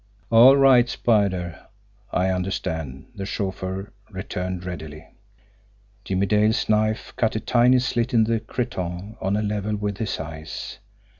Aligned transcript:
"All 0.31 0.57
right, 0.57 0.89
Spider 0.89 1.59
I 2.11 2.31
understand," 2.31 3.05
the 3.13 3.23
chauffeur 3.27 3.93
returned 4.09 4.65
readily. 4.65 5.05
Jimmie 6.05 6.25
Dale's 6.25 6.67
knife 6.67 7.13
cut 7.17 7.35
a 7.35 7.39
tiny 7.39 7.77
slit 7.77 8.11
in 8.11 8.23
the 8.23 8.39
cretonne 8.39 9.15
on 9.21 9.37
a 9.37 9.43
level 9.43 9.75
with 9.75 9.99
his 9.99 10.19
eyes. 10.19 10.79